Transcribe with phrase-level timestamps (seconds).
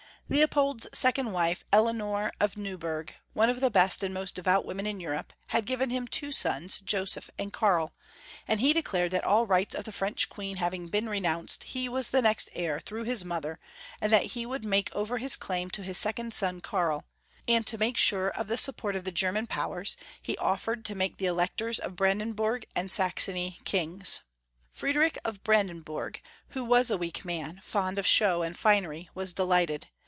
[0.29, 5.01] Leopold's second wife, Eleonore of Neuburg, one of the best and most devout women in
[5.01, 7.91] Europe, had given him two sons, Joseph and Karl,
[8.47, 11.89] and he de clared that all rights of the French queen having been renounced, he
[11.89, 13.59] was the next heir through his mother,
[13.99, 17.03] and that he would make over his claim to his second son, Karl;
[17.45, 20.95] and to make sure of the sup port of the German powers, he offered to
[20.95, 24.21] make the Electors of Brandenburg and Saxony kings.
[24.71, 26.21] Fried rich of Brandenburg,
[26.51, 29.89] who was a weak man, fond of show and finery, was delighted.